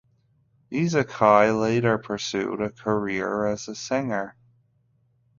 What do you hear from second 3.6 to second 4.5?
a singer.